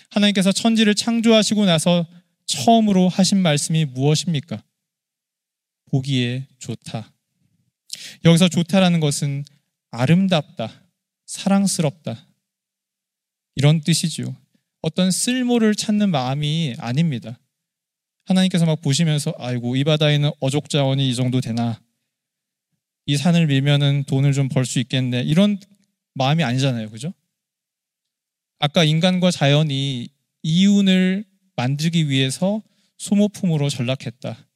[0.09, 2.07] 하나님께서 천지를 창조하시고 나서
[2.45, 4.63] 처음으로 하신 말씀이 무엇입니까?
[5.85, 7.11] 보기에 좋다.
[8.23, 9.43] 여기서 좋다라는 것은
[9.91, 10.83] 아름답다,
[11.25, 12.27] 사랑스럽다.
[13.55, 14.35] 이런 뜻이죠.
[14.81, 17.39] 어떤 쓸모를 찾는 마음이 아닙니다.
[18.25, 21.81] 하나님께서 막 보시면서 아이고 이 바다에는 어족 자원이 이 정도 되나
[23.05, 25.59] 이 산을 밀면은 돈을 좀 벌 수 있겠네 이런
[26.15, 26.89] 마음이 아니잖아요.
[26.89, 27.13] 그죠?
[28.59, 30.09] 아까 인간과 자연이
[30.43, 31.25] 이윤을
[31.55, 32.63] 만들기 위해서
[32.97, 34.47] 소모품으로 전락했다.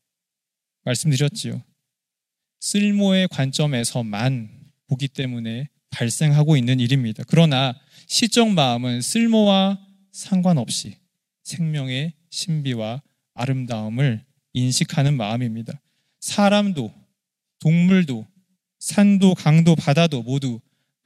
[0.83, 1.61] 말씀드렸지요.
[2.61, 4.49] 쓸모의 관점에서만
[4.87, 7.23] 보기 때문에 발생하고 있는 일입니다.
[7.27, 9.79] 그러나 시적 마음은 쓸모와
[10.11, 10.97] 상관없이
[11.43, 13.01] 생명의 신비와
[13.33, 15.81] 아름다움을 인식하는 마음입니다.
[16.19, 16.93] 사람도,
[17.59, 18.27] 동물도,
[18.79, 20.59] 산도, 강도, 바다도 모두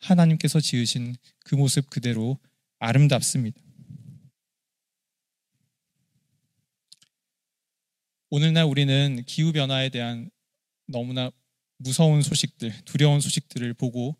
[0.03, 2.37] 하나님께서 지으신 그 모습 그대로
[2.79, 3.59] 아름답습니다.
[8.29, 10.29] 오늘날 우리는 기후변화에 대한
[10.87, 11.31] 너무나
[11.77, 14.17] 무서운 소식들, 두려운 소식들을 보고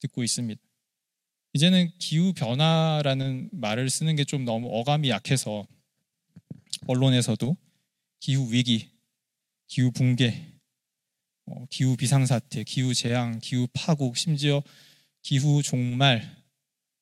[0.00, 0.60] 듣고 있습니다.
[1.52, 5.66] 이제는 기후변화라는 말을 쓰는 게 좀 너무 어감이 약해서
[6.86, 7.56] 언론에서도
[8.20, 8.90] 기후위기,
[9.66, 10.52] 기후붕괴,
[11.46, 14.62] 어, 기후 비상사태, 기후 재앙, 기후 파국, 심지어
[15.22, 16.36] 기후 종말,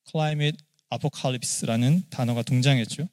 [0.09, 0.57] climate
[0.93, 3.07] apocalypse라는 단어가 등장했죠.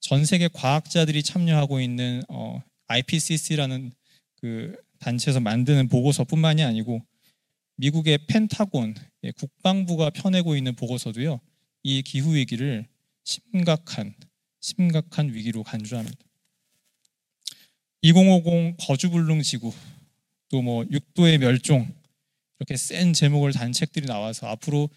[0.00, 3.92] 전 세계 과학자들이 참여하고 있는 어, IPCC라는
[4.36, 7.02] 그 단체에서 만드는 보고서뿐만이 아니고
[7.76, 8.94] 미국의 펜타곤
[9.24, 11.40] 예, 국방부가 펴내고 있는 보고서도요.
[11.82, 12.86] 이 기후 위기를
[13.24, 14.14] 심각한
[14.60, 16.16] 심각한 위기로 간주합니다.
[18.02, 19.72] 2050 거주불능 지구
[20.48, 21.92] 또뭐 육도의 멸종
[22.58, 24.88] 이렇게 센 제목을 단 책들이 나와서 앞으로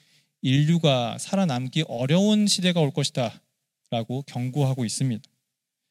[0.41, 3.41] 인류가 살아남기 어려운 시대가 올 것이다
[3.91, 5.21] 라고 경고하고 있습니다.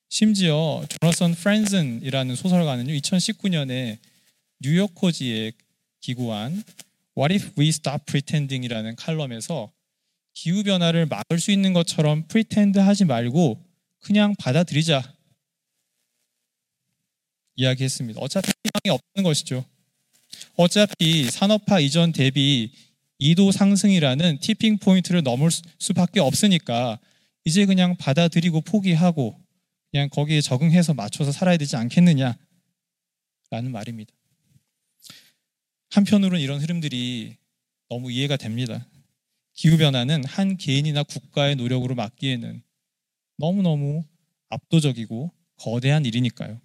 [0.08, 3.98] 심지어 조너선 프랜즌이라는 소설가는요 2019년에
[4.60, 5.52] 뉴요커지에
[6.00, 6.62] 기고한
[7.16, 9.70] What if we stop pretending이라는 칼럼에서
[10.32, 13.62] 기후 변화를 막을 수 있는 것처럼 pretend 하지 말고
[14.00, 15.02] 그냥 받아들이자
[17.56, 18.20] 이야기했습니다.
[18.20, 19.64] 어차피 희망이 없는 것이죠.
[20.56, 22.72] 어차피 산업화 이전 대비
[23.20, 26.98] 2도 상승이라는 티핑 포인트를 넘을 수밖에 없으니까
[27.44, 29.38] 이제 그냥 받아들이고 포기하고
[29.90, 32.36] 그냥 거기에 적응해서 맞춰서 살아야 되지 않겠느냐라는
[33.72, 34.12] 말입니다.
[35.90, 37.36] 한편으로는 이런 흐름들이
[37.88, 38.86] 너무 이해가 됩니다.
[39.54, 42.62] 기후변화는 한 개인이나 국가의 노력으로 막기에는
[43.38, 44.04] 너무너무
[44.50, 46.60] 압도적이고 거대한 일이니까요.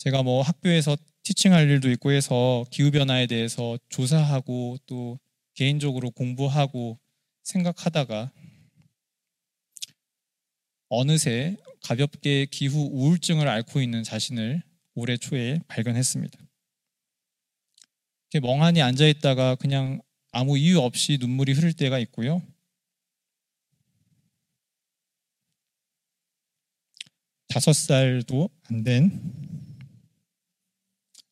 [0.00, 5.18] 제가 뭐 학교에서 티칭할 일도 있고 해서 기후변화에 대해서 조사하고 또
[5.52, 6.98] 개인적으로 공부하고
[7.42, 8.32] 생각하다가
[10.88, 14.62] 어느새 가볍게 기후 우울증을 앓고 있는 자신을
[14.94, 16.38] 올해 초에 발견했습니다.
[18.32, 20.00] 이렇게 멍하니 앉아 있다가 그냥
[20.32, 22.42] 아무 이유 없이 눈물이 흐를 때가 있고요.
[27.48, 29.69] 다섯 살도 안 된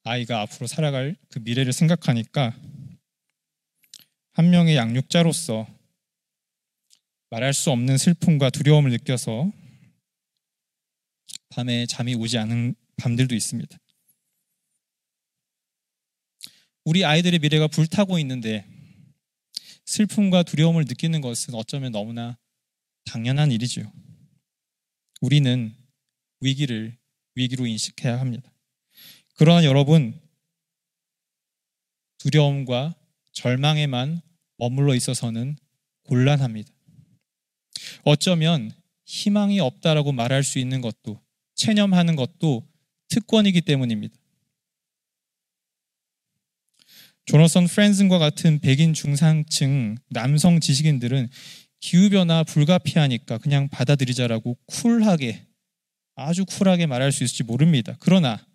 [0.09, 2.57] 아이가 앞으로 살아갈 그 미래를 생각하니까
[4.33, 5.67] 한 명의 양육자로서
[7.31, 9.53] 말할 수 없는 슬픔과 두려움을 느껴서
[11.51, 13.77] 밤에 잠이 오지 않은 밤들도 있습니다.
[16.85, 18.67] 우리 아이들의 미래가 불타고 있는데
[19.85, 22.39] 슬픔과 두려움을 느끼는 것은 어쩌면 너무나
[23.05, 23.93] 당연한 일이죠.
[25.21, 25.75] 우리는
[26.41, 26.97] 위기를
[27.35, 28.58] 위기로 인식해야 합니다.
[29.39, 30.21] 그러나 여러분,
[32.19, 32.97] 두려움과
[33.31, 34.21] 절망에만
[34.57, 35.57] 머물러 있어서는
[36.07, 36.69] 곤란합니다.
[38.03, 38.73] 어쩌면
[39.05, 41.23] 희망이 없다라고 말할 수 있는 것도
[41.55, 42.69] 체념하는 것도
[43.11, 44.17] 특권이기 때문입니다.
[47.25, 51.29] 조너선 프렌슨과 같은 백인 중상층 남성 지식인들은
[51.79, 55.47] 기후변화 불가피하니까 그냥 받아들이자라고 쿨하게,
[56.17, 57.97] 아주 쿨하게 말할 수 있을지 모릅니다.
[58.01, 58.48] 그러나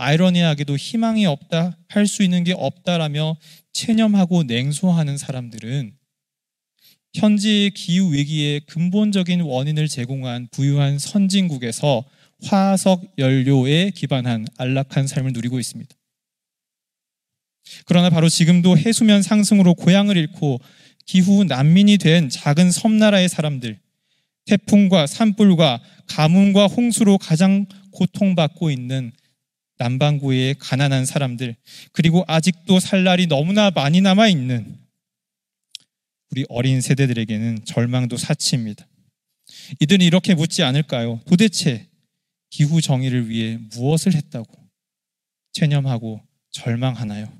[0.00, 3.36] 아이러니하게도 희망이 없다, 할 수 있는 게 없다라며
[3.72, 5.92] 체념하고 냉소하는 사람들은
[7.14, 12.04] 현지의 기후 위기의 근본적인 원인을 제공한 부유한 선진국에서
[12.42, 15.94] 화석 연료에 기반한 안락한 삶을 누리고 있습니다.
[17.84, 20.60] 그러나 바로 지금도 해수면 상승으로 고향을 잃고
[21.04, 23.78] 기후 난민이 된 작은 섬나라의 사람들,
[24.46, 29.12] 태풍과 산불과 가뭄과 홍수로 가장 고통받고 있는
[29.80, 31.56] 남반구의 가난한 사람들,
[31.92, 34.78] 그리고 아직도 살 날이 너무나 많이 남아 있는
[36.30, 38.86] 우리 어린 세대들에게는 절망도 사치입니다.
[39.80, 41.20] 이들은 이렇게 묻지 않을까요?
[41.26, 41.88] 도대체
[42.50, 44.52] 기후 정의를 위해 무엇을 했다고
[45.52, 47.32] 체념하고 절망하나요?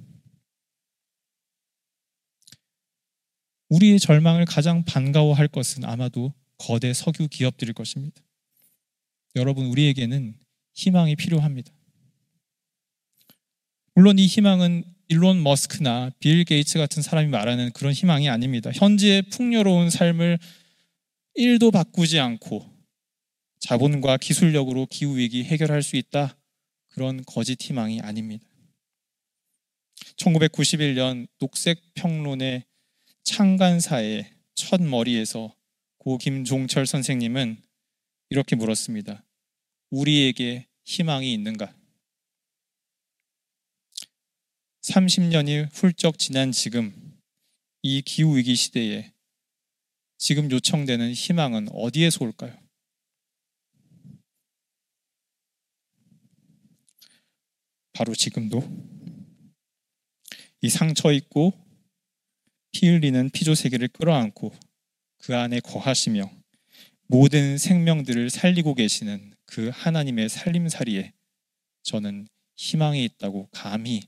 [3.68, 8.20] 우리의 절망을 가장 반가워할 것은 아마도 거대 석유 기업들일 것입니다.
[9.36, 10.34] 여러분, 우리에게는
[10.72, 11.70] 희망이 필요합니다.
[13.94, 18.70] 물론 이 희망은 일론 머스크나 빌 게이츠 같은 사람이 말하는 그런 희망이 아닙니다.
[18.72, 20.38] 현재의 풍요로운 삶을
[21.36, 22.64] 1도 바꾸지 않고
[23.58, 26.36] 자본과 기술력으로 기후위기 해결할 수 있다.
[26.88, 28.46] 그런 거짓 희망이 아닙니다.
[30.16, 32.64] 1991년 녹색평론의
[33.24, 35.54] 창간사의 첫 머리에서
[35.98, 37.60] 고 김종철 선생님은
[38.30, 39.24] 이렇게 물었습니다.
[39.90, 41.74] 우리에게 희망이 있는가?
[44.82, 47.18] 30년이 훌쩍 지난 지금
[47.82, 49.12] 이 기후위기 시대에
[50.18, 52.56] 지금 요청되는 희망은 어디에서 올까요?
[57.92, 58.62] 바로 지금도
[60.62, 61.52] 이 상처 있고
[62.72, 64.54] 피 흘리는 피조 세계를 끌어안고
[65.18, 66.30] 그 안에 거하시며
[67.06, 71.12] 모든 생명들을 살리고 계시는 그 하나님의 살림살이에
[71.82, 74.02] 저는 희망이 있다고 감히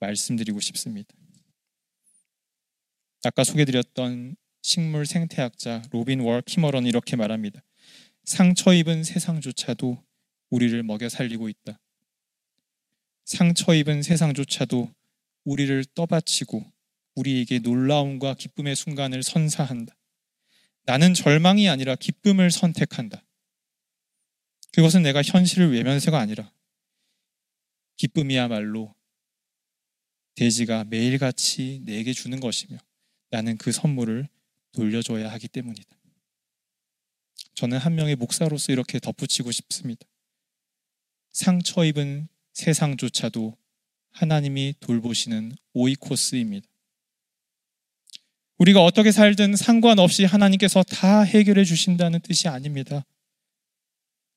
[0.00, 1.14] 말씀드리고 싶습니다.
[3.24, 7.62] 아까 소개드렸던 식물 생태학자 로빈 월 키머러는 이렇게 말합니다.
[8.24, 10.02] 상처 입은 세상조차도
[10.50, 11.78] 우리를 먹여 살리고 있다.
[13.24, 14.92] 상처 입은 세상조차도
[15.44, 16.64] 우리를 떠받치고
[17.14, 19.96] 우리에게 놀라움과 기쁨의 순간을 선사한다.
[20.84, 23.24] 나는 절망이 아니라 기쁨을 선택한다.
[24.72, 26.52] 그것은 내가 현실을 외면해서가 아니라
[27.96, 28.94] 기쁨이야말로
[30.36, 32.78] 돼지가 매일같이 내게 주는 것이며
[33.30, 34.28] 나는 그 선물을
[34.72, 35.96] 돌려줘야 하기 때문이다.
[37.54, 40.06] 저는 한 명의 목사로서 이렇게 덧붙이고 싶습니다.
[41.30, 43.56] 상처 입은 세상조차도
[44.10, 46.66] 하나님이 돌보시는 오이코스입니다.
[48.58, 53.04] 우리가 어떻게 살든 상관없이 하나님께서 다 해결해 주신다는 뜻이 아닙니다.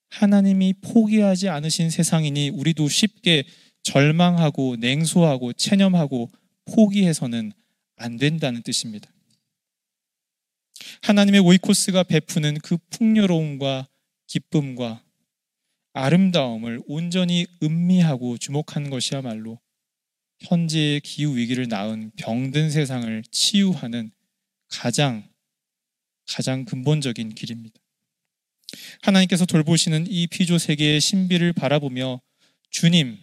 [0.09, 3.45] 하나님이 포기하지 않으신 세상이니 우리도 쉽게
[3.83, 6.29] 절망하고 냉소하고 체념하고
[6.65, 7.51] 포기해서는
[7.95, 9.11] 안 된다는 뜻입니다.
[11.03, 13.87] 하나님의 오이코스가 베푸는 그 풍요로움과
[14.27, 15.03] 기쁨과
[15.93, 19.59] 아름다움을 온전히 음미하고 주목하는 것이야말로
[20.39, 24.11] 현재의 기후 위기를 낳은 병든 세상을 치유하는
[24.69, 25.27] 가장
[26.27, 27.79] 가장 근본적인 길입니다.
[29.01, 32.21] 하나님께서 돌보시는 이 피조 세계의 신비를 바라보며
[32.69, 33.17] 주님,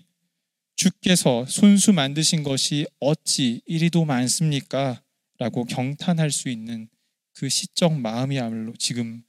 [0.77, 5.03] 주께서 손수 만드신 것이 어찌 이리도 많습니까?
[5.39, 6.89] 라고 경탄할 수 있는
[7.35, 9.23] 그 시적 마음이야말로 지금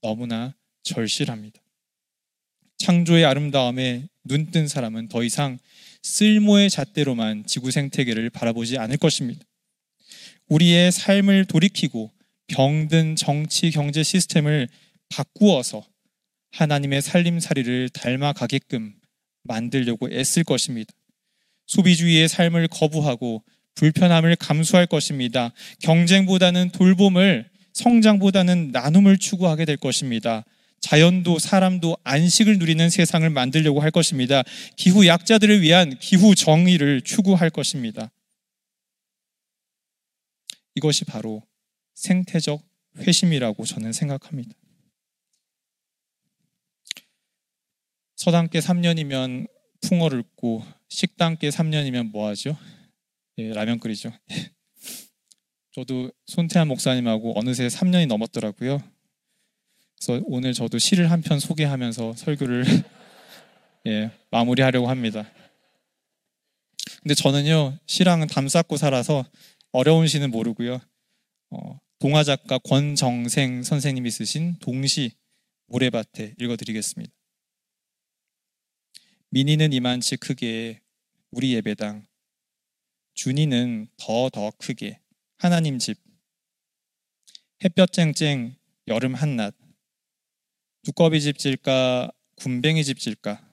[0.00, 1.60] 너무나 절실합니다.
[2.78, 5.58] 창조의 아름다움에 눈뜬 사람은 더 이상
[6.02, 9.44] 쓸모의 잣대로만 지구 생태계를 바라보지 않을 것입니다.
[10.48, 12.10] 우리의 삶을 돌이키고
[12.48, 14.68] 병든 정치 경제 시스템을
[15.08, 15.86] 바꾸어서
[16.52, 18.94] 하나님의 살림살이를 닮아가게끔
[19.42, 20.92] 만들려고 애쓸 것입니다.
[21.66, 23.42] 소비주의의 삶을 거부하고
[23.74, 25.52] 불편함을 감수할 것입니다.
[25.80, 30.44] 경쟁보다는 돌봄을, 성장보다는 나눔을 추구하게 될 것입니다.
[30.80, 34.42] 자연도 사람도 안식을 누리는 세상을 만들려고 할 것입니다.
[34.76, 38.10] 기후 약자들을 위한 기후 정의를 추구할 것입니다.
[40.74, 41.42] 이것이 바로
[41.94, 42.62] 생태적
[42.98, 44.54] 회심이라고 저는 생각합니다.
[48.22, 49.48] 서당께 3년이면
[49.80, 52.56] 풍어를 읊고 식당께 3년이면 뭐 하죠?
[53.38, 54.12] 예, 라면 끓이죠.
[55.74, 58.78] 저도 손태한 목사님하고 어느새 3년이 넘었더라고요.
[59.98, 62.64] 그래서 오늘 저도 시를 한 편 소개하면서 설교를
[63.88, 65.28] 예, 마무리하려고 합니다.
[67.02, 69.24] 근데 저는요 시랑은 담쌓고 살아서
[69.72, 70.80] 어려운 시는 모르고요.
[71.50, 75.10] 어, 동화 작가 권정생 선생님이 쓰신 동시
[75.66, 77.12] 모래밭에 읽어드리겠습니다.
[79.34, 80.82] 미니는 이만치 크게
[81.30, 82.06] 우리 예배당,
[83.14, 85.00] 준이는 더 더 크게
[85.38, 85.96] 하나님 집,
[87.64, 88.54] 햇볕 쨍쨍
[88.88, 89.54] 여름 한낮,
[90.82, 93.50] 두꺼비 집 질까 군뱅이 집 질까,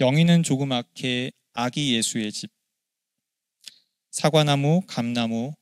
[0.00, 2.50] 영희는 조그맣게 아기 예수의 집,
[4.10, 5.54] 사과나무, 감나무,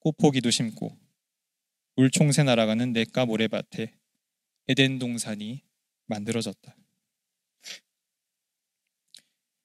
[0.00, 0.98] 꽃포기도 심고.
[1.94, 3.94] 물총새 날아가는 냇가 모래밭에
[4.66, 5.62] 에덴 동산이
[6.06, 6.81] 만들어졌다.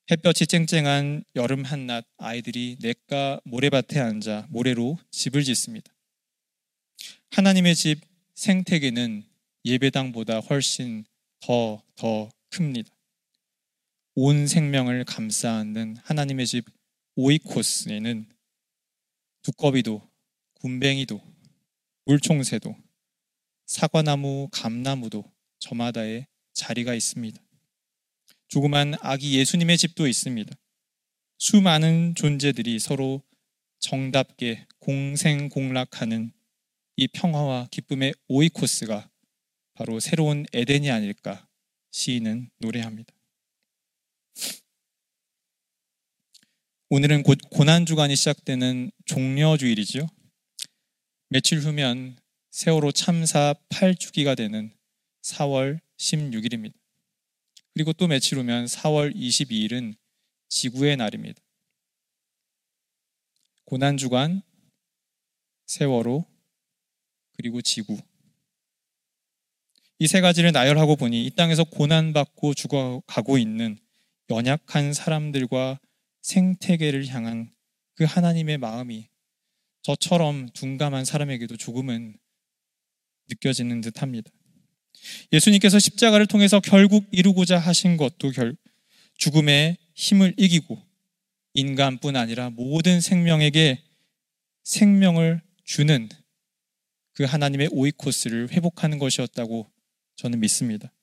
[0.10, 5.94] 햇볕이 쨍쨍한 여름 한낮 아이들이 냇가 모래밭에 앉아 모래로 집을 짓습니다.
[7.32, 8.00] 하나님의 집
[8.36, 9.26] 생태계는
[9.66, 11.04] 예배당보다 훨씬
[11.42, 12.90] 더, 더 큽니다.
[14.16, 16.66] 온 생명을 감싸 안는 하나님의 집
[17.16, 18.28] 오이코스에는
[19.42, 20.10] 두꺼비도,
[20.54, 21.22] 군뱅이도,
[22.06, 22.78] 물총새도,
[23.66, 27.47] 사과나무, 감나무도 저마다의 자리가 있습니다.
[28.48, 30.56] 조그만 아기 예수님의 집도 있습니다.
[31.38, 33.22] 수많은 존재들이 서로
[33.80, 36.32] 정답게 공생공락하는
[36.96, 39.10] 이 평화와 기쁨의 오이코스가
[39.74, 41.48] 바로 새로운 에덴이 아닐까
[41.92, 43.14] 시인은 노래합니다.
[46.90, 50.08] 오늘은 곧 고난 주간이 시작되는 종려 주일이죠.
[51.30, 52.18] 며칠 후면
[52.50, 54.74] 세월호 참사 8주기가 되는
[55.22, 56.74] 4월 16일입니다.
[57.78, 59.94] 그리고 또 며칠 후면 4월 22일은
[60.50, 61.40] 지구의 날입니다.
[63.66, 64.42] 고난 주간,
[65.68, 66.26] 세월호,
[67.34, 68.02] 그리고 지구.
[70.00, 73.78] 이 세 가지를 나열하고 보니 이 땅에서 고난받고 죽어가고 있는
[74.32, 75.80] 연약한 사람들과
[76.24, 77.54] 생태계를 향한
[77.94, 79.08] 그 하나님의 마음이
[79.84, 82.18] 저처럼 둔감한 사람에게도 조금은
[83.30, 84.32] 느껴지는 듯 합니다.
[85.32, 88.56] 예수님께서 십자가를 통해서 결국 이루고자 하신 것도 결,
[89.18, 90.82] 죽음의 힘을 이기고
[91.54, 93.84] 인간뿐 아니라 모든 생명에게
[94.64, 96.08] 생명을 주는
[97.14, 99.68] 그 하나님의 오이코스를 회복하는 것이었다고
[100.18, 100.94] 저는 믿습니다.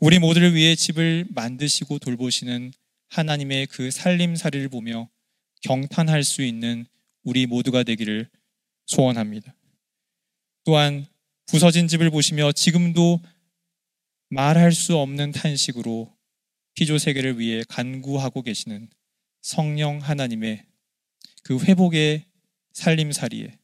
[0.00, 2.72] 우리 모두를 위해 집을 만드시고 돌보시는
[3.08, 5.08] 하나님의 그 살림살이를 보며
[5.62, 6.86] 경탄할 수 있는
[7.22, 8.28] 우리 모두가 되기를
[8.86, 9.54] 소원합니다.
[10.64, 11.06] 또한
[11.46, 13.20] 부서진 집을 보시며 지금도
[14.30, 16.12] 말할 수 없는 탄식으로
[16.74, 18.88] 피조 세계를 위해 간구하고 계시는
[19.42, 20.64] 성령 하나님의
[21.42, 22.24] 그 회복의
[22.72, 23.58] 살림살이에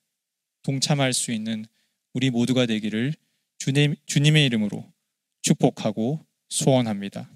[0.63, 1.65] 동참할 수 있는
[2.13, 3.15] 우리 모두가 되기를
[3.59, 4.85] 주님, 주님의 이름으로
[5.43, 7.31] 축복하고 소원합니다.